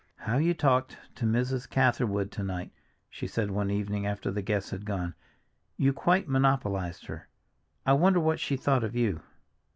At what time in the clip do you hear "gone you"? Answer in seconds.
4.83-5.93